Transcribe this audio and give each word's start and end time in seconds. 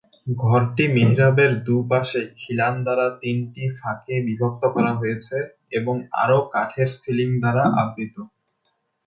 ঘরটি 0.41 0.83
মিহরাবের 0.95 1.51
দুপাশে 1.65 2.21
খিলান 2.37 2.75
দ্বারা 2.83 3.07
তিনটি 3.21 3.63
ফাঁকে 3.77 4.15
বিভক্ত 4.27 4.63
করা 4.75 4.91
হয়েছে 4.93 5.37
এবং 5.77 5.95
আরও 6.21 6.39
কাঠের 6.53 6.89
সিলিং 6.99 7.29
দ্বারা 7.41 7.63
আবৃত। 7.81 8.15